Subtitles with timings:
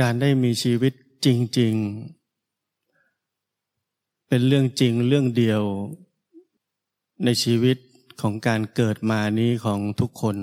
[0.00, 0.92] การได้มีชีวิต
[1.24, 1.26] จ
[1.58, 1.74] ริง
[3.80, 5.62] ๆ เป็นเรื่องจริงเรื่องเดียว
[7.24, 7.76] ในชีวิต
[8.20, 10.36] ของการเกิดมานี้ของทุกคน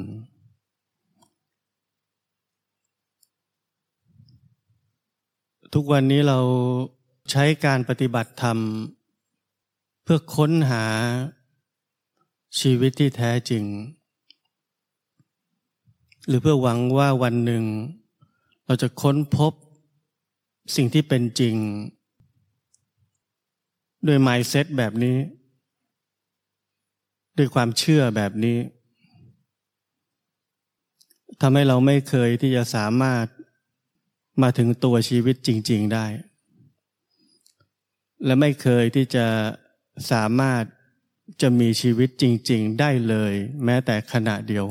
[5.73, 6.39] ทุกวันนี้เรา
[7.31, 8.57] ใช้การปฏิบัติธรรม
[10.03, 10.85] เพื่อค้นหา
[12.59, 13.63] ชีวิตที่แท้จริง
[16.27, 17.65] หรือเพื่อหวังว่าวันหนึ่ง
[18.65, 19.53] เราจะค้นพบ
[20.75, 21.55] สิ่งที่เป็นจริง
[24.07, 25.17] ด้วยไมเซ็ตแบบนี้
[27.37, 28.57] ด้วยความเชื่อแบบนี้
[31.41, 33.25] ทำให้เราไม่เคยที่จะสามารถ
[34.41, 36.05] มาถึงตัวชีวิตจริง ๆได้
[38.25, 39.25] และไม่เคยที่จะ
[40.11, 40.63] สามารถ
[41.41, 44.65] จะมีชีวิตจริง ๆ ได้เลย แม้แต่ขณะเดียว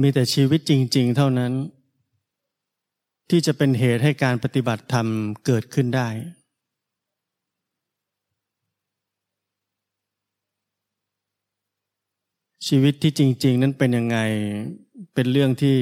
[0.00, 1.52] มีแต่ชีวิตจริง ๆ เท่านั้น
[3.30, 5.06] ที่จะเป็นเหตุให้การปฏิบัติธรรม
[5.46, 6.08] เกิดขึ้นได้
[12.66, 14.18] ชีวิตที่จริง ๆ นั้นเป็นยังไง
[15.14, 15.76] เป็นเรื่องที่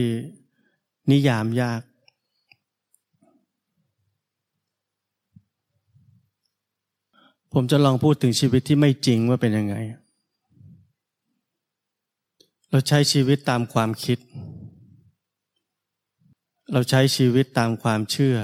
[1.10, 1.82] นิยามยาก
[7.52, 9.76] ผมจะลองพูดถึงชีวิตที่ไม่จริงว่าเป็นยังไง
[12.72, 14.18] เราใช้ชีวิตตามความคิด
[16.72, 18.36] เราใช้ชีวิตตามความเชื่อ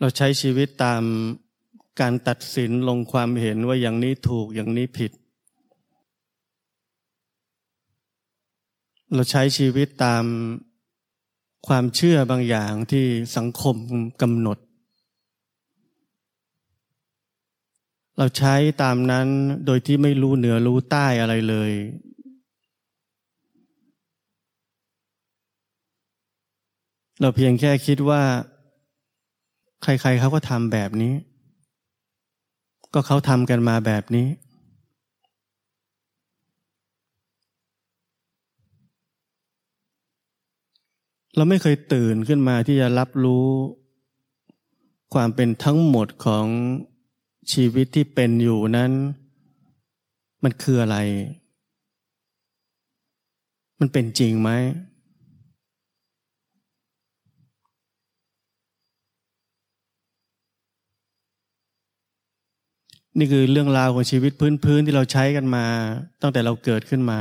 [0.00, 1.02] เราใช้ชีวิตตาม
[2.00, 5.12] การตัดสินลงความเห็นว่าอย่างนี้ถูกอย่างนี้ผิด
[9.14, 10.24] เราใช้ชีวิตตาม
[11.66, 13.04] ความเชื่อบางอย่างที่
[13.36, 13.76] สังคม
[14.22, 14.58] กำหนด
[18.22, 19.28] เราใช้ตามนั้น
[19.66, 21.72] โดยที่ไม่รู้เหนือรู้ใต้อะไรเลย
[27.20, 28.22] เราเพียงแค่คิดว่า
[29.82, 31.14] ใครๆเขาก็ทำแบบนี้
[32.94, 34.26] ก็เขาทำกันมาแบบนี้
[41.36, 43.46] เราไม่เคยตื่นขึ้นมาที่จะรับรู้
[45.14, 46.46] ความเป็นทั้งหมดของ
[47.52, 48.92] ชีวิตที่เป็นอยู่นั้น
[50.42, 50.96] มันคืออะไร
[53.80, 54.50] มันเป็นจริงไหม
[63.18, 64.32] นี่คือเรื่องราวของชีวิต
[64.64, 65.66] พื้นๆที่เราใช้กันมา
[66.22, 67.20] ตั้งแต่เราเกิดขึ้นมา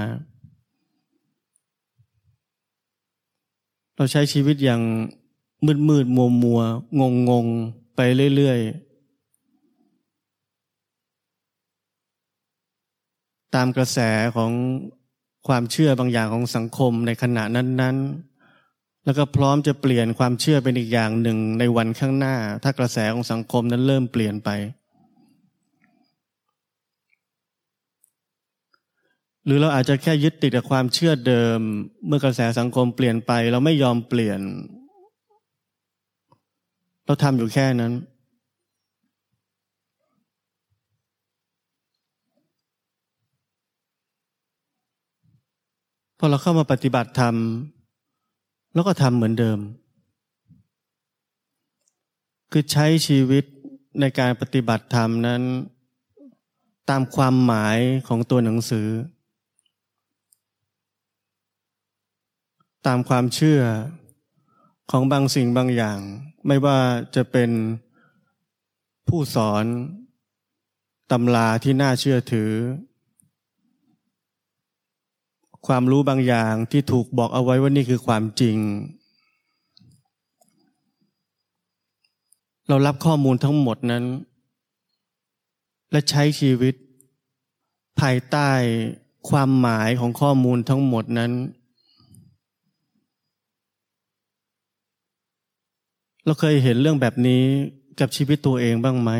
[3.98, 4.82] เราใช้ชีวิตอย่าง
[5.66, 6.62] มืดมืดมัวมัว
[7.00, 7.46] งงงง
[7.96, 8.00] ไป
[8.36, 8.91] เรื่อยๆ
[13.56, 14.00] ตามกระแส
[14.36, 14.52] ของ
[15.48, 17.98] ความเชื่อบางอย่างของสังคมในขณะนั้น
[18.52, 24.50] ๆ แล้วก็พร้อมจะเปลี่ยนความเชื่อเป็นอีกอย่างหนึ่งในวันข้างหน้า ถ้ากระแสของสังคมนั้นเริ่มเปลี่ยนไป
[29.46, 31.60] หรือเราอาจจะแค่ยึดติดกับความเชื่อเดิม
[32.08, 34.42] เมื่อกระแสสังคมเปลี่ยนไป เราไม่ยอมเปลี่ยน
[37.06, 37.94] เราทำอยู่แค่นั้น
[46.24, 47.36] พอเราเข้ามาปฏิบัติธรรม
[48.74, 49.60] แล้วก็ทำเหมือนเดิม
[52.52, 53.44] คือใช้ชีวิต
[54.00, 55.42] ในการปฏิบัติธรรมนั้น
[56.90, 57.78] ตามความหมาย
[58.08, 58.88] ของตัวหนังสือ
[62.88, 63.62] ตามความเชื่อ
[64.92, 66.00] ของบางสิ่งบางอย่าง
[66.48, 66.80] ไม่ว่า
[67.16, 67.52] จะเป็น
[69.08, 69.66] ผู้สอน
[71.12, 72.52] ตำราที่น่าเชื่อถือ
[75.68, 78.58] ความรู้บางอย่างที่ถูกบอกเอาไว้ว่านี่คือความจริง
[82.68, 84.04] เรารับข้อมูลทั้งหมดนั้น
[85.92, 86.76] และใช้ชีวิต
[88.00, 88.50] ภายใต้
[89.30, 91.32] ความหมายของข้อมูลทั้งหมดนั้น
[96.26, 97.44] เราเคยเห็นเรื่องแบบนี้
[98.00, 99.12] กับชีวิตตัวเองบ้างไหม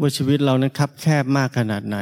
[0.00, 1.98] ว่าชีวิตเรานั้นคับแคบมากขนาดไหน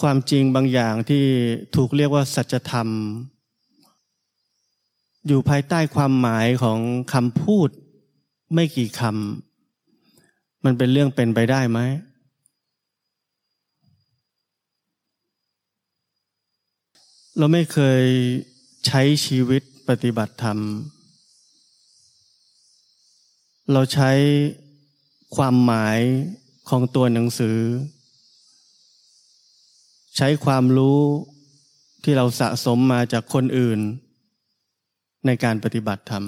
[0.00, 1.24] ความจริงบางอย่างที่
[1.76, 2.88] ถูกเรียกว่าสัจธรรม
[5.26, 6.78] อยู่ภายใต้ความหมายของ
[7.12, 7.68] คำพูด
[8.54, 11.78] ไม่กี่คำมันเป็นเรื่องเป็นไปได้ไหม
[17.38, 18.04] เราไม่เคย
[18.86, 20.58] ใช้ชีวิตปฏิบัติธรรม
[23.72, 24.10] เราใช้
[25.36, 25.98] ความหมาย
[26.68, 27.58] ของตัวหนังสือ
[30.16, 31.00] ใช้ความรู้
[32.04, 33.80] ที่เราสะสมมาจากคนอื่น
[35.26, 36.24] ในการปฏิบัติธรรม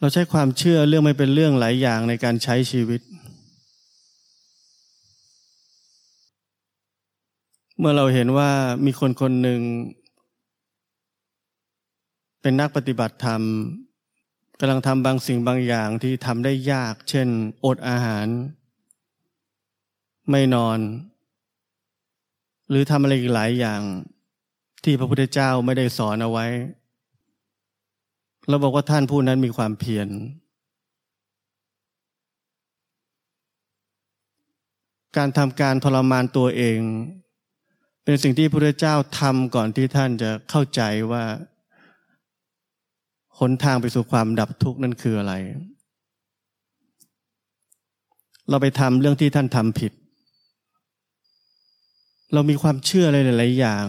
[0.00, 3.00] เราใช้ความเชื่อเรื่องไม่เป็นเรื่องหลายอย่างในการใช้ชีวิต
[7.78, 8.50] เมื่อเราเห็นว่า
[8.84, 9.60] มีคนคนหนึ่ง
[12.42, 13.42] เป็นนักปฏิบัติธรรม
[14.60, 17.28] กำลังทำบางสิ่งบางอย่างที่ทำได้ยาก เช่น
[17.64, 18.26] อดอาหาร
[20.30, 20.78] ไม่นอน
[22.70, 23.80] หรือทำอะไรอีกหลายอย่าง
[24.84, 26.46] ที่พระพุทธเจ้าไม่ได้สอนเอาไว้
[28.48, 30.08] เราบอกว่าท่านผู้นั้นมีความเพียร
[35.16, 36.78] การทำการทรมานตัวเอง
[38.04, 41.24] เป็นสิ่งที่พระพุทธเจ้าทำก่อนที่ท่านจะเข้าใจว่า
[43.38, 45.34] หนทางไปสู่ความดับทุกข์นั่นคืออะไร
[48.48, 49.92] เราไปทำเรื่องที่ท่านทำผิด
[52.32, 53.86] เรามีความเชื่ออะไรหลาย ๆ อย่าง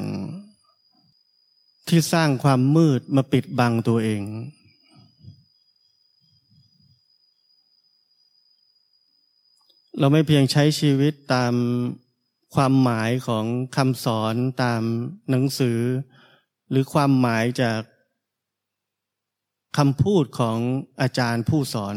[1.88, 4.23] ที่สร้างความมืดมาปิดบังตัวเอง
[9.99, 11.53] เราไม่เพียงใช้ชีวิตตาม
[12.55, 13.45] ความหมายของ
[13.75, 14.81] คำสอนตาม
[15.29, 15.79] หนังสือ
[16.69, 17.81] หรือความหมายจาก
[19.77, 20.57] คำพูดของ
[21.01, 21.95] อาจารย์ผู้สอน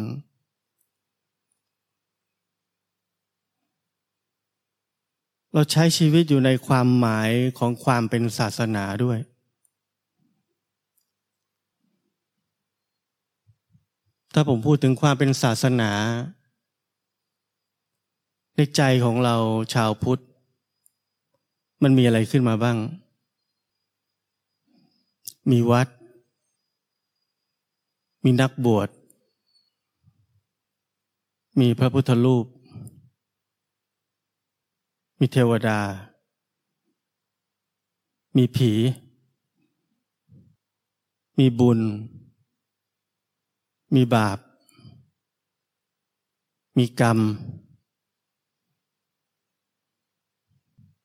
[5.55, 9.19] เราใช้ชีวิตอยู่ในความหมายของความเป็นศาสนาด้วย
[14.35, 15.91] ถ้าผมพูดถึงความเป็นศาสนา
[18.57, 19.37] ในใจของเรา
[19.75, 20.23] ชาวพุทธ
[21.83, 22.79] มันมีอะไรขึ้นมาบ้าง
[25.51, 25.89] มีวัด
[28.25, 28.89] มีนักบวช
[31.61, 32.47] มีพระพุทธรูป
[35.19, 35.81] มีเทวดา
[38.37, 38.73] มีผี
[41.39, 41.81] มีบุญ
[43.95, 44.39] มีบาป
[46.79, 47.19] มีกรรม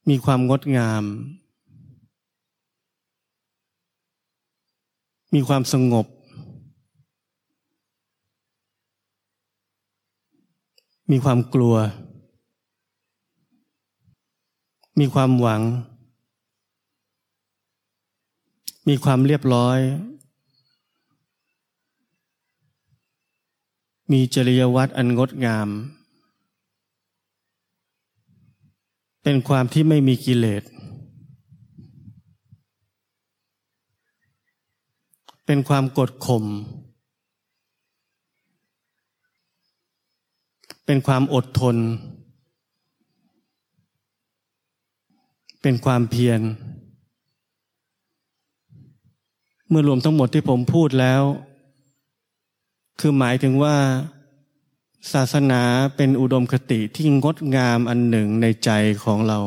[0.09, 1.03] มีความงดงาม
[5.33, 6.07] มีความสงบ
[11.11, 11.75] มีความกลัว
[14.99, 15.61] มีความหวัง
[18.87, 19.79] มีความเรียบร้อย
[24.11, 25.69] มีจริยวัตรอันงดงาม
[29.23, 30.63] เป็นความที่ไม่มีกิเลส
[35.45, 36.45] เป็นความกดข่ม
[40.85, 41.77] เป็นความอดทน
[45.61, 46.41] เป็นความเพียร
[49.69, 51.23] เมื่อรวมทั้งหมดที่ผมพูดแล้ว
[52.99, 53.75] คือหมายถึงว่า
[55.13, 55.61] ศาสนา
[55.95, 58.69] เป็นอุดมคติที่งดงามอันหนึ่งในใจ
[59.03, 59.39] ของเรา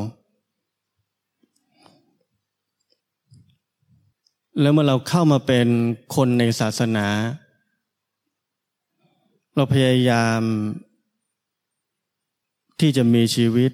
[4.61, 5.69] แล้วเมื่อเราเข้ามาเป็น
[6.15, 7.07] คนในศาสนา
[9.55, 10.41] เราพยายาม
[12.81, 13.73] ที่จะมีชีวิต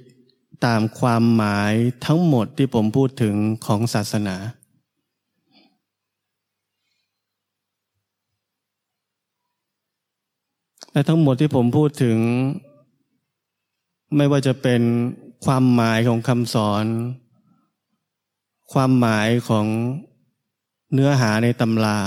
[0.65, 1.73] ตามความหมาย
[2.07, 3.35] ทั้งหมดที่ผมพูดถึง
[3.67, 4.37] ของศาสนา
[10.93, 12.19] และทั้งหมดที่ผมพูดถึง
[14.17, 14.83] ไม่ว่าจะเป็น
[15.45, 16.85] ความหมายของคำสอน
[18.73, 19.67] ความหมายของ
[20.93, 22.01] เนื้อหาในตำรา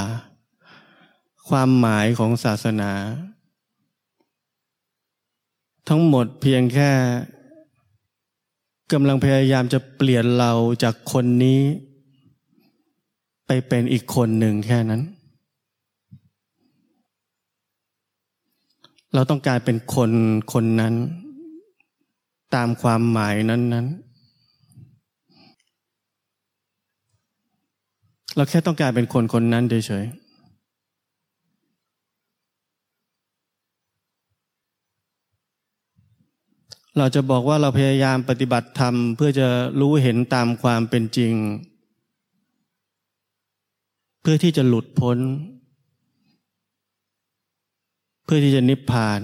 [1.49, 2.91] ความหมายของศาสนา
[5.89, 6.91] ทั้งหมดเพียงแค่
[8.93, 10.51] กำลังพยายามจะเปลี่ยนเรา
[10.83, 11.61] จากคนนี้
[13.47, 15.01] ไปเป็นอีกคนหนึ่งแค่นั้น
[19.13, 20.11] เราต้องการเป็นคน
[20.53, 20.93] คนนั้น
[22.55, 23.87] ตามความหมายนั้นนั้น
[28.35, 30.20] เราแค่ต้องการเป็นคนคนนั้นเฉยๆ
[36.97, 39.47] เราจะบอกว่าเราพยายามปฏิบัติธรรม เพื่อจะ
[39.79, 41.33] รู้เห็นตามความเป็นจริง
[44.21, 45.17] เพื่อที่จะหลุดพ้น
[48.23, 49.21] เพื่อที่จะนิพพาน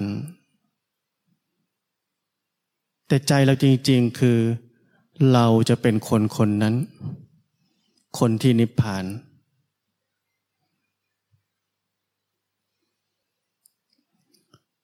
[3.08, 4.38] แต่ใจเราจริง ๆ คือ
[5.34, 6.76] เราจะเป็นคนคนนั้น
[8.20, 9.06] คนที่นิพพาน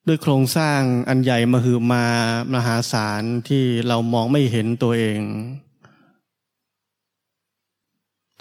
[0.08, 2.06] ด้วยโครงสร้างอันใหญ่มหึมา
[2.54, 5.20] มหาศาลที่เรามองไม่เห็นตัวเอง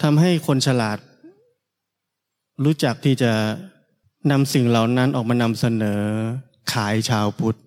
[0.01, 0.97] ทำให้คนฉลาด
[2.63, 3.31] รู้จักที่จะ
[4.31, 6.01] นำสิ่งเหล่านั้นออกมานำเสนอ
[6.73, 7.59] ขายชาวพุทธ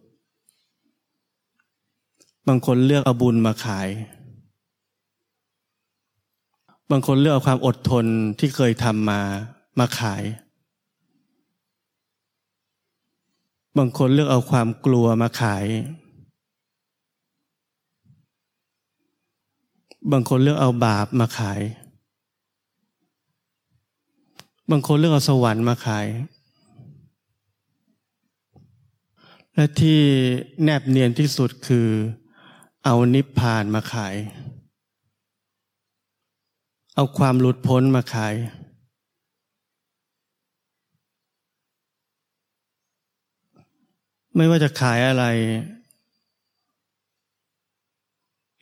[2.49, 3.89] บางคนเลือกเอาบุญมาขาย
[6.91, 8.07] บางคนเลือกเอาความอดทน
[8.39, 9.21] ที่เคยทำมา
[9.79, 10.23] มาขาย
[13.79, 15.67] บางคนเลือกเอาความกลัวมาขาย
[20.13, 21.61] บางคนเลือกเอาบาปมาขาย
[24.71, 26.07] บางคนเลือกเอาสวรรค์มาขาย
[29.55, 30.01] และที่
[30.63, 31.89] แนบเนียนที่สุดคือ
[32.85, 34.15] เอานิพพานมาขาย
[36.95, 38.35] เอาความหลุดพ้นมาขาย
[44.37, 45.25] ไม่ว่าจะขายอะไร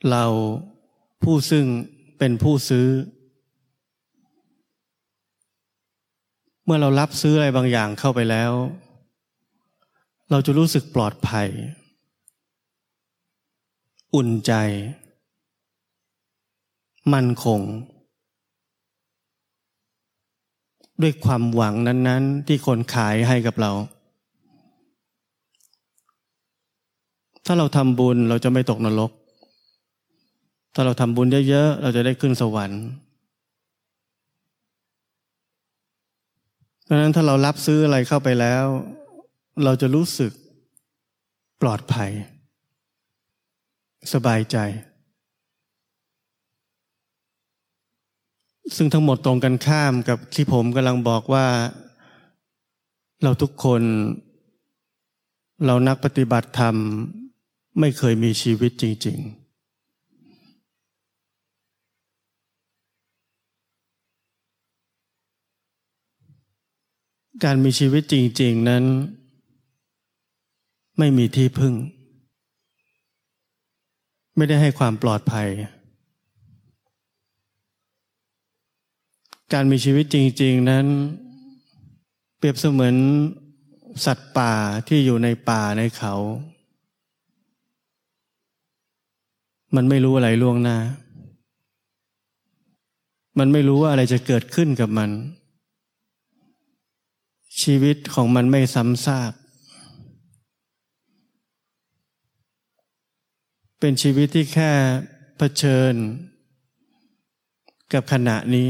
[0.09, 0.25] เรา
[1.23, 1.65] ผู้ซึ่ง
[2.17, 2.87] เป็นผู้ซื้อ
[6.65, 8.51] เมื่อเรารับซื้ออะไรบางอย่างเข้าไปแล้ว
[10.31, 11.47] เราจะรู้สึกปลอดภัย
[14.15, 14.53] อุ่นใจ
[17.13, 17.61] มั่นคง
[21.01, 23.71] ด้วยความหวังนั้น ๆ ที่คนขายให้กับเรา
[27.45, 29.11] ถ้าเราทำบุญเราจะไม่ตกนรก
[30.73, 32.83] ถ้าเราทำบุญเยอะๆเราจะได้ขึ้นสวรรค์
[36.83, 38.65] เพราะนั้นถ้าเรารับซื้ออะไรเข้าไปแล้ว
[39.63, 40.31] เราจะรู้สึก
[41.61, 42.11] ปลอดภัย
[44.13, 44.57] สบายใจ
[48.75, 51.45] ซึ่งทั้งหมดตรงกันข้ามกับที่ผมกำลังบอกว่า
[53.23, 53.81] เราทุกคน
[55.65, 56.75] เรานักปฏิบัติธรรม
[57.79, 59.45] ไม่เคยมีชีวิตจริง ๆ
[67.43, 68.83] การมีชีวิตจริง ๆ นั้น
[70.97, 71.73] ไม่มีที่พึ่ง
[74.35, 75.49] ไม่ได้ให้ความปลอดภัย
[79.53, 80.85] การมีชีวิตจริง ๆ นั้น
[82.37, 82.95] เปรียบเสมือน
[84.05, 84.53] สัตว์ป่า
[84.87, 86.13] ที่อยู่ในป่าในเขา
[89.75, 90.77] มันไม่รู้อะไรล่วงหน้า
[93.39, 95.09] มันไม่รู้ว่าอะไรจะเกิดขึ้นกับมัน
[97.61, 99.33] ชีวิตของมันไม่ซ้ำซาก
[103.79, 104.71] เป็นชีวิตที่แค่
[105.37, 105.93] เผชิญ
[107.93, 108.67] กับขณะนี้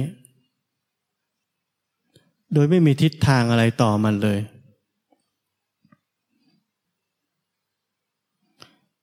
[2.53, 4.39] โดยไม่มีทิศทางอะไรต่อมันเลย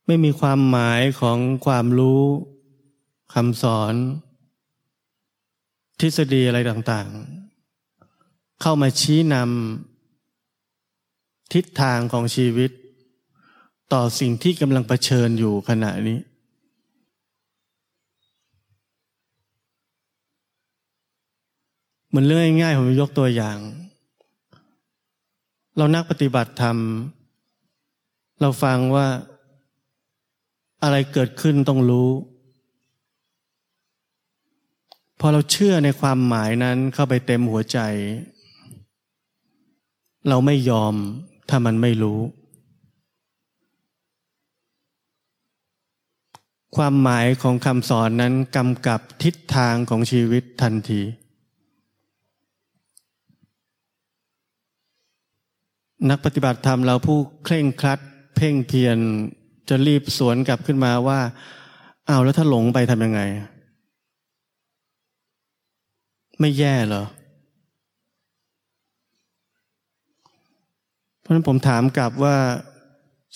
[0.07, 2.23] ไม่มีความหมายของความรู้
[3.35, 3.95] คำสอน
[6.01, 12.71] ทฤษฎีอะไรต่างๆ เข้ามาชี้นำทิศทางของชีวิต
[13.93, 16.19] ต่อสิ่งที่กำลังเผชิญอยู่ขณะนี้
[22.09, 23.59] เหมือนเรื่องง่ายๆผมยกตัวอย่าง
[25.77, 26.77] เรานักปฏิบัติธรรม
[28.41, 29.07] เราฟังว่า
[30.83, 32.11] อะไรเกิดขึ้นต้องรู้
[35.21, 37.79] พอเราเชื่อในความหมายนั้นเข้าไปเต็มหัวใจ
[40.29, 40.95] เราไม่ยอม
[41.49, 42.21] ถ้ามันไม่รู้
[46.77, 51.03] ความหมายของคำสอนนั้นกำกับทิศทางของชีวิตทันที
[56.11, 58.01] นักปฏิบัติธรรมเราผู้เคร่งครัด
[58.37, 58.99] เพ่งเพียร
[59.73, 61.21] จะรีบสวนกลับขึ้นมาว่า
[62.07, 63.21] เอาแล้วถ้าหลงไปทำยังไง
[66.41, 67.05] ไม่แย่เหรอ
[71.21, 72.37] เพราะฉะนั้นผมถามกลับว่า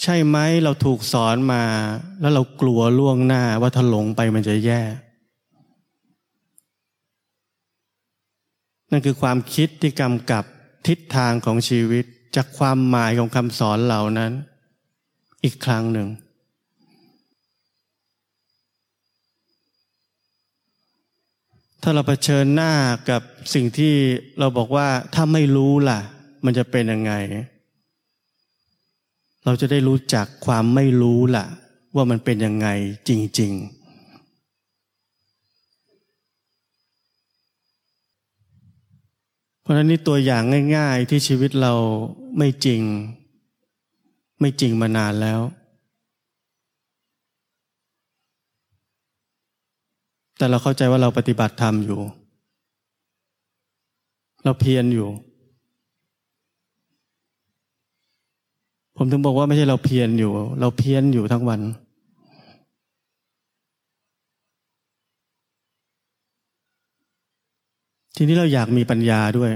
[0.03, 1.63] ใช่ไหมเราถูกสอนมา
[2.21, 4.83] แล้วเรากลัวล่วงหน้าว่าถ้าหลงไปมันจะแย่
[8.91, 10.45] นั่นคือความคิดที่กำกับ
[10.87, 12.05] ทิศทางของชีวิต
[12.37, 14.33] จากความหมายของคำสอนเหล่านั้น
[15.45, 16.09] อีกครั้งหนึ่ง
[21.89, 22.73] ถ้าเราเผชิญหน้า
[23.11, 23.23] กับ
[23.55, 23.95] สิ่งที่
[24.39, 26.01] เราบอกว่าถ้าไม่รู้ล่ะ
[26.45, 27.13] มันจะเป็นยังไง
[29.45, 31.47] เราจะได้รู้จักความไม่รู้ล่ะ
[31.95, 32.69] ว่ามันเป็นยังไง
[33.09, 33.77] จริงๆ
[39.61, 40.43] เพราะนั้นนี่ตัวอย่าง
[40.77, 41.73] ง่าย ๆ ที่ชีวิตเรา
[42.39, 42.83] ไม่จริง
[44.41, 45.41] ไม่จริงมานานแล้ว
[50.37, 52.01] แต่เราเข้าใจว่าเราปฏิบัติธรรมอยู่
[54.45, 55.09] เราเพียรอยู่
[58.97, 61.61] ผมถึงบอกว่าไม่ใช่เราเพียรอยู่ เราเพี้ยนอยู่ทั้งวัน
[68.17, 69.53] ทีนี้เราอยากมีปัญญาด้วย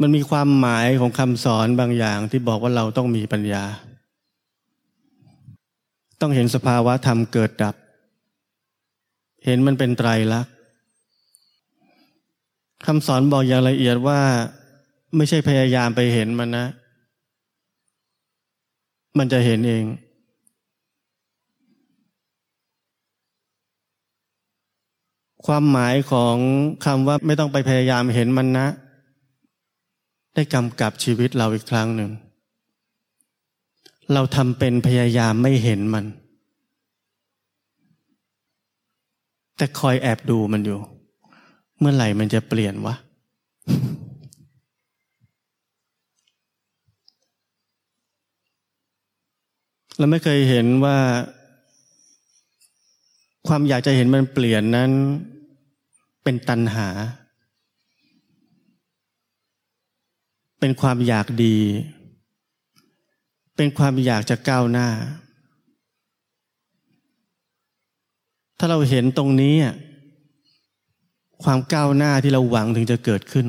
[0.00, 3.64] มันมีความหมายของคำสอนบางอย่างที่บอกว่าเราต้องมีปัญญา
[6.20, 7.74] ต้องเห็นสภาวะธรรมเกิดดับ
[9.44, 10.54] เห็นมันเป็นไตรลักษณ์
[12.86, 14.20] คำสอนบอกอย่างละเอียดว่า
[15.16, 16.66] ไม่ใช่พยายามไปเห็นมันนะ
[19.18, 19.84] มันจะเห็นเอง
[25.46, 26.36] ความหมายของ
[26.84, 28.66] คำว่าไม่ต้องไปพยายามเห็นมันนะ
[30.34, 32.10] ได้กำกับชีวิตเราอีกครั้งหนึ่ง
[34.12, 36.04] เราทำเป็นพยายามไม่เห็นมัน
[39.56, 40.78] แต่คอยแอบดูมันอยู่
[41.78, 42.94] เมื่อไหร่มันจะเปลี่ยนวะ
[49.98, 50.98] เราไม่เคยเห็นว่า
[53.48, 54.90] ความอยากจะเห็นมันเปลี่ยนนั้น
[56.24, 56.88] เป็นตัณหา
[60.60, 61.56] เป็นความอยากดี
[63.60, 64.88] เป็นความอยากจะก้าวหน้า
[68.58, 69.54] ถ้าเราเห็นตรงนี้
[71.44, 73.46] ความก้าวหน้าที่เราหวังถึงจะเกิดขึ้น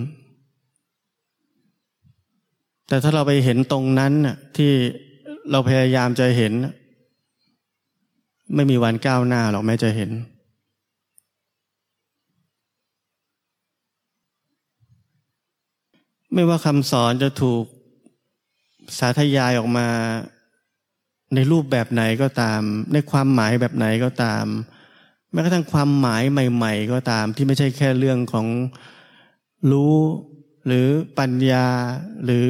[2.87, 4.13] แต่ถ้าเราไปเห็นตรงนั้น
[4.57, 4.71] ที่
[5.51, 6.53] เราพยายามจะเห็น
[8.55, 10.11] ไม่มีวันก้าวหน้าหรอกแม้จะเห็น
[16.33, 17.63] ไม่ว่าคำสอนจะถูก
[18.97, 19.87] สาธยายออกมา
[21.35, 22.61] ในรูปแบบไหนก็ตาม
[22.93, 24.45] ในความหมายแบบไหนก็ตาม
[25.31, 28.47] แม้กระทั่งความหมายใหม่ ๆ ก็ตามที่ไม่ใช่แค่เรื่องของ
[29.71, 29.95] รู้
[30.65, 30.87] หรือ
[31.19, 31.67] ปัญญา
[32.25, 32.47] หรือ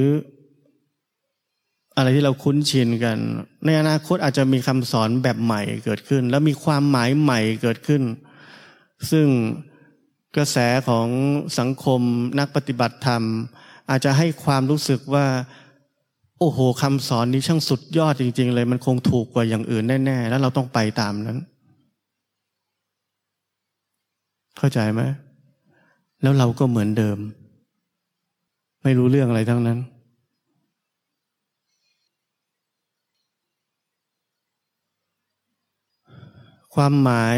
[1.96, 3.18] อะไรที่เราคุ้นชินกัน
[3.66, 8.04] ในอนาคตอาจจะมีคำสอนแบบใหม่เกิดขึ้น แล้วมีความหมายใหม่เกิดขึ้น
[9.12, 9.28] ซึ่ง
[10.36, 10.58] กระแส
[10.90, 11.08] ของ
[11.60, 12.02] สังคม
[12.40, 13.24] นักปฏิบัติธรรม
[13.90, 15.26] อาจจะให้ความรู้สึกว่า
[16.40, 21.38] โอ้โหคำสอนนี้ช่างสุดยอดจริง ๆ เลย มันคงถูกกว่าอย่างอื่นแน่ๆ แล้วเราต้องไปตามนั้น
[24.58, 25.02] เข้าใจไหม
[26.22, 27.18] แล้วเราก็เหมือนเดิม
[28.84, 29.80] ไม่รู้เรื่องอะไรทั้งนั้น
[36.76, 37.38] ความหมาย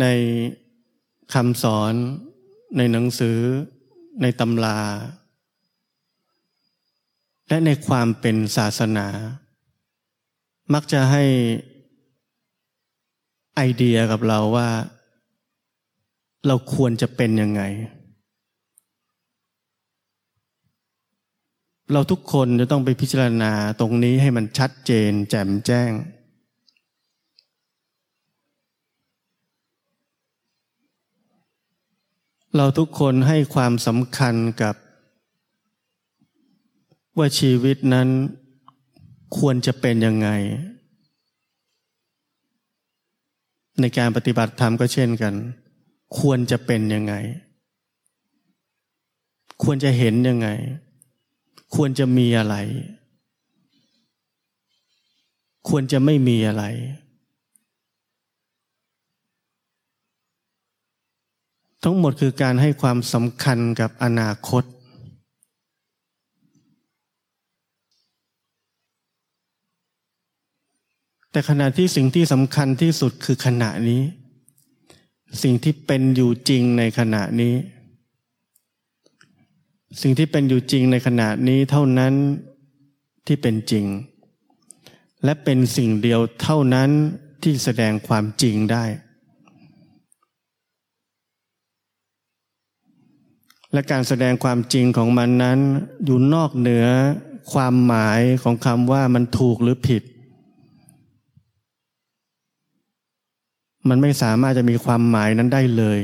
[0.00, 0.06] ใน
[1.34, 1.92] คำสอน
[2.76, 3.38] ในหนังสือ
[4.22, 4.78] ในตำรา
[7.50, 9.06] และในความเป็นศาสนา
[10.74, 11.24] มักจะให้
[13.56, 14.68] ไอเดียกับเราว่า
[16.46, 17.62] เราควรจะเป็นยังไง
[21.92, 25.90] เราทุกคนจะต้องไปพิจารณาตรงนี้ให้มันชัดเจน แจ่มแจ้ง
[32.56, 34.74] เราทุกคนให้ความสำคัญกับ
[37.20, 38.08] ว่าชีวิตนั้น
[39.38, 40.28] ควรจะเป็นยังไง
[43.80, 45.34] ในการปฏิบัติธรรมก็เช่นกัน
[46.18, 47.14] ควรจะเป็นยังไง
[49.62, 50.48] ควรจะเห็นยังไง
[51.74, 52.56] ควรจะมีอะไร
[55.68, 56.64] ควรจะไม่มีอะไร
[61.82, 64.64] ทั้งหมดคือการให้ความสำคัญกับอนาคต
[71.30, 74.02] แต่ขณะที่สิ่งที่สำคัญที่สุดคือขณะนี้
[75.42, 77.54] สิ่งที่เป็นอยู่จริงในขณะนี้
[80.02, 82.14] สิ่งที่เป็นอยู่จริงในขณะนี้เท่านั้น
[83.26, 83.84] ที่เป็นจริง
[85.24, 86.90] และเป็นสิ่งเดียวเท่านั้น
[87.42, 88.84] ที่แสดงความจริงได้
[93.72, 95.58] และการแสดงความจริงของมันนั้น
[96.04, 96.86] อยู่นอกเหนือ
[97.52, 100.02] ความหมายของคำว่ามันถูกหรือผิด
[103.88, 106.00] มันไม่สามารถจะมีความหมายนั้นได้เลย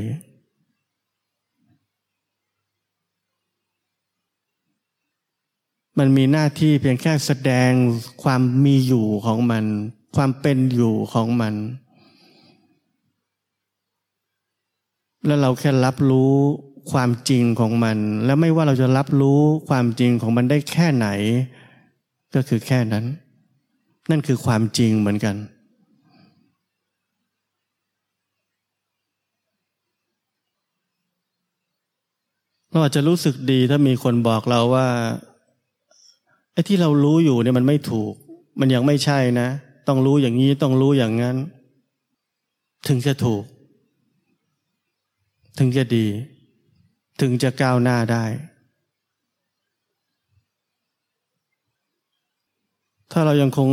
[5.98, 7.70] มันมีหน้าที่เพียงแค่แสดง
[8.22, 9.64] ความมีอยู่ของมัน
[10.16, 11.54] ความเป็นอยู่ของมัน
[15.26, 16.34] แล้วเราแค่รับรู้
[16.92, 21.08] ความจริงของมัน แล้วไม่ว่าเราจะรับรู้ความจริงของมันได้แค่ไหน
[22.34, 23.04] ก็คือแค่นั้น
[24.10, 25.36] นั่นคือความจริงเหมือนกัน
[32.76, 34.88] เราอาจจะรู้สึกดีถ้ามีคนบอกเราว่า
[36.52, 38.12] ไอ้ที่เรารู้อยู่เนี่ยมันไม่ถูก
[38.60, 39.48] มันยังไม่ใช่นะ
[39.88, 41.36] ต้องรู้อย่างนี้ต้องรู้อย่างนั้น
[42.88, 43.44] ถึงจะถูก
[45.58, 46.06] ถึงจะดี
[47.20, 48.24] ถึงจะก้าวหน้าได้
[53.12, 53.70] ถ้าเรายังคง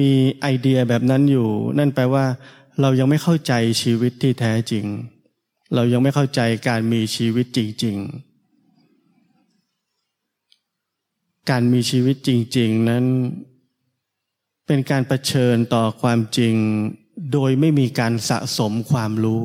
[0.00, 1.48] มีไอเดียแบบนั้นอยู่
[1.78, 2.24] นั่นแปลว่า
[2.80, 4.84] เรายังไม่เข้าใจชีวิตที่แท้จริง
[5.74, 8.27] เรายังไม่เข้าใจการมีชีวิตจริง ๆ
[11.50, 13.04] การมีชีวิตจริง ๆ นั้น
[14.66, 16.54] เป็นการรเผชิญต่อความจริง
[17.32, 19.42] โดยไม่มีการสะสมความรู้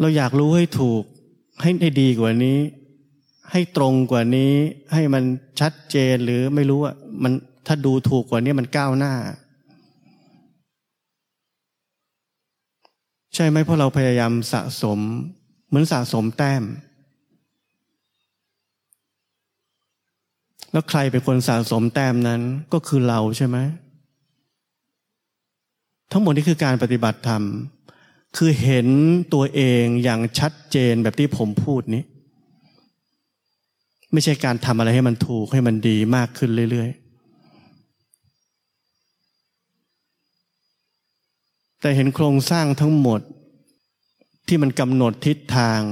[0.00, 1.02] เราอยากรู้ให้ถูก
[1.62, 2.58] ให้ได้ดีกว่านี้
[3.52, 4.52] ให้ตรงกว่านี้
[4.94, 5.24] ให้มัน
[5.60, 7.32] ชัดเจนหรือไม่รู้ว่ามัน
[7.66, 9.14] ถ้าดูถูกกว่านี้มันก้าวหน้า
[13.34, 15.00] ใช่ไหมเพราะเราพยายามสะสม
[15.68, 16.62] เหมือนสะสมแต้ม
[20.72, 22.40] แล้วใครเป็นคนสะสมแต้มนั้น
[22.72, 23.58] ก็คือเราใช่ไหม
[26.12, 27.42] ทั้งหมดนี้คือการปฏิบัติธรรม
[28.36, 28.88] คือเห็น
[29.34, 32.02] ตัวเองอย่างชัดเจนแบบที่ผมพูดนี้
[34.12, 37.00] ไม่ใช่การทำอะไรให้มันถูกให้มันดีมากขึ้นเรื่อย ๆ
[41.80, 43.20] แต่เห็นโครงสร้างทั้งหมด
[44.46, 45.82] ที่มันกำหนดทิศทาง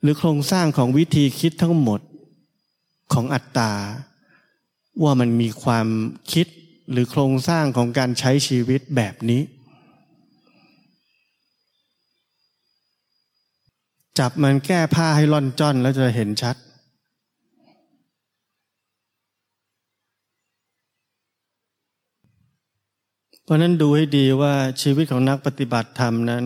[0.00, 2.00] หรือโครงสร้างของวิธีคิดทั้งหมด
[3.12, 3.72] ของอัตตา
[5.02, 5.86] ว่ามันมีความ
[6.32, 6.46] คิด
[6.90, 9.42] หรือโครงสร้างของการใช้ชีวิตแบบนี้
[14.18, 16.56] จับมันแก้ผ้าให้ล่อนจ้อนแล้วจะเห็นชัด
[23.44, 26.44] เพราะนั้นดูให้ดีว่าชีวิตของนักปฏิบัติธรรมนั้น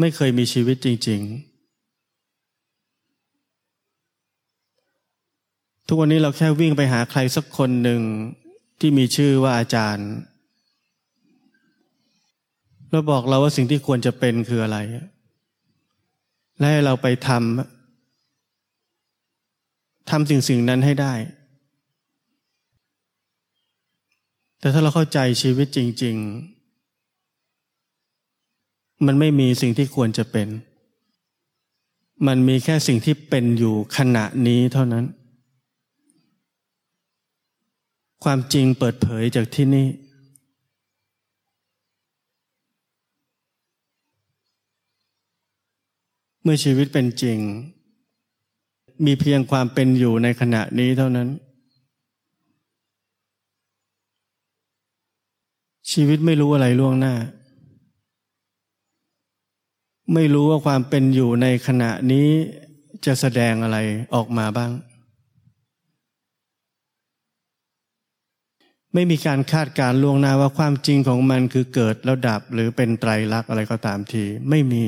[0.00, 1.54] ไม่เคยมีชีวิตจริง ๆ
[5.86, 8.00] ทุกวันนี้เราแค่วิ่งไปหาใครสักคนหนึ่ง
[8.80, 10.10] ที่มีชื่อว่าอาจารย์
[12.90, 14.78] แล้วบอกเราว่าสิ่งที่ควรจะเป็นคืออะไร
[16.58, 21.14] และให้เราไปทำทำสิ่งสิ่งนั้นให้ได้
[24.60, 26.53] แต่ถ้าเราเข้าใจชีวิตจริง ๆ
[29.06, 30.48] มันไม่มีสิ่งที่ควรจะเป็น
[32.26, 35.04] มันมีแค่สิ่งที่เป็นอยู่ขณะนี้เท่านั้น
[38.24, 39.86] ความจริงเปิดเผยจากที่นี่
[46.42, 47.38] เมื่อชีวิตเป็นจริง
[49.04, 51.28] มีเพียงความเป็นอยู่ในขณะนี้เท่านั้น
[55.90, 57.14] ชีวิตไม่รู้อะไรล่วงหน้า
[60.12, 62.28] ไม่รู้ว่าความเป็นอยู่ในขณะนี้
[63.06, 63.78] จะแสดงอะไร
[64.14, 64.70] ออกมาบ้าง
[68.94, 74.84] ไม่มีการคาดการล่วงหน้าว่าความจริงของมันคือเกิดแล้วดับหรือเป็นไตรลักษณ์อะไรก็ตามที ไม่มี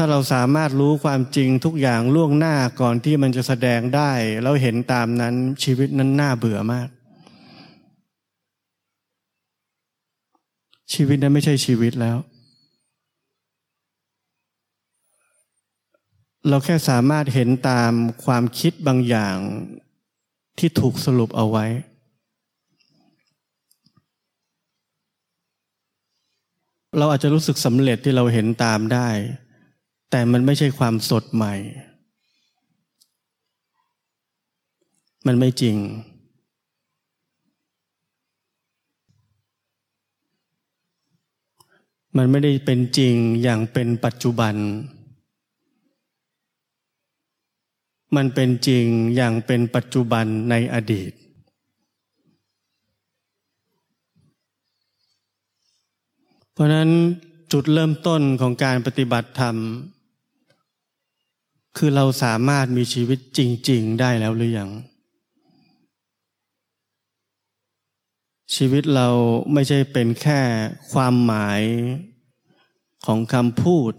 [0.00, 4.10] ถ้าเราสามารถรู้ความจริงทุกอย่างล่วงหน้าก่อนที่มันจะแสดงได้
[4.42, 6.88] แล้วเห็นตามนั้นชีวิตนั้นน่าเบื่อมาก
[10.94, 12.16] ชีวิตนั้นไม่ใช่ชีวิตแล้ว
[16.48, 17.92] เราแค่สามารถเห็นตาม
[18.24, 19.36] ความคิดบางอย่าง
[20.58, 21.66] ที่ถูกสรุปเอาไว้
[26.98, 29.08] เราอาจจะรู้สึกสำเร็จที่เราเห็นตามได้
[30.10, 31.54] แต่มันไม่ใช่ความสดใหม่
[35.26, 35.76] มันไม่จริง
[42.16, 44.54] มันไม่ได้เป็นจริงอย่างเป็นปัจจุบัน
[48.16, 51.12] มันเป็นจริงอย่างเป็นปัจจุบันในอดีต
[56.52, 56.90] เพราะนั้น
[57.52, 59.56] จุดเริ่มต้นของการปฏิบัติธรรม
[61.76, 63.40] คือเราสามารถมีชีวิตจ
[63.70, 64.70] ริง ๆ ได้แล้วหรือยัง
[68.54, 69.08] ชีวิตเรา
[69.52, 70.40] ไม่ใช่เป็นแค่
[70.92, 71.62] ความหมาย
[73.06, 73.92] ของคำพูด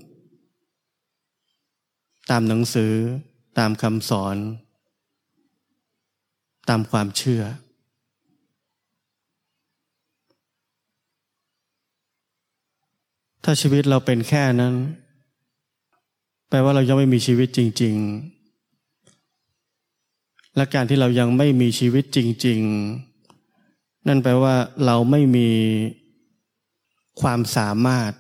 [2.30, 2.94] ตามหนังสือ
[3.58, 4.38] ตามคำสอน
[6.70, 7.44] ตามความเชื่อ
[13.44, 14.74] ถ้าชีวิตเราเป็นแค่นั้น
[16.50, 17.96] แปลว่าเรายังไม่มีชีวิตจริง
[19.26, 23.09] ๆ และการที่เรายังไม่มีชีวิตจริง ๆ
[24.08, 25.50] นั่นแปลว่าเราไม่มี
[27.22, 28.12] ความสามารถ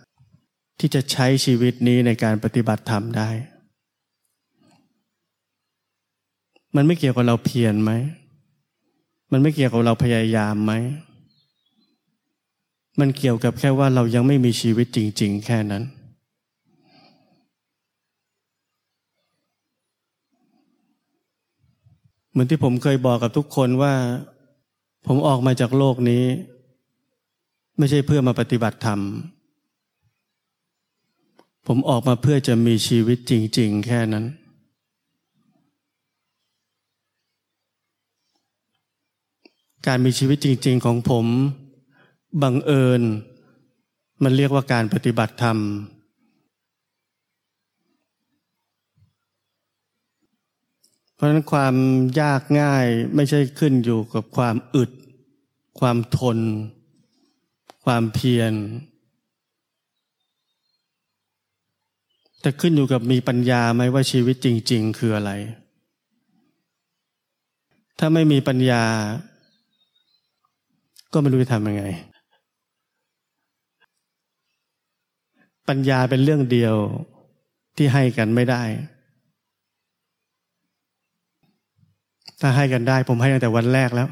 [0.79, 3.29] ที่จะใช้ชีวิตนี้ในการปฏิบัติธรรมได้
[6.75, 7.91] มันไม่เกี่ยวกับเราเพียรไหม
[9.31, 10.73] มันไม่เกี่ยวกับเราพยายามไหม
[12.99, 15.83] มันเกี่ยวกับแค่ว่าเรายังไม่มีชีวิตจริง ๆ แค่นั้น
[22.31, 23.93] เหมือนที่ผมเคยบอกกับทุกคนว่า
[25.11, 26.25] ผมออกมาจากโลกนี้
[27.77, 28.99] ไม่ใช่เพื่อมาปฏิบัติธรรม
[31.67, 34.25] ผมออกมาเพื่อจะมีชีวิตจริง ๆ แค่นั้น
[39.87, 41.25] การมีชีวิตจริง ๆ ของผม
[42.41, 43.01] บังเอิญ
[44.23, 45.57] มันเรียกว่าการปฏิบัติธรรม
[51.19, 51.75] เพราะฉะนั้นความ
[52.21, 54.91] ยากง่ายไม่ใช่ขึ้นอยู่กับความอึด
[55.79, 56.39] ความทน
[57.85, 58.53] ความเพียร
[62.41, 65.31] แต่ขึ้นอยู่กับมีปัญญาไหมว่าชีวิตจริง ๆ คืออะไร
[67.99, 68.83] ถ้าไม่มีปัญญา
[71.13, 71.83] ก็ไม่รู้จะทำยังไง
[75.69, 76.75] ปัญญาเป็นเรื่องเดียว
[77.77, 78.63] ที่ให้กันไม่ได้
[82.41, 84.07] ถ้าให้กันได้ ผมให้ตั้งแต่วันแรกแล้ว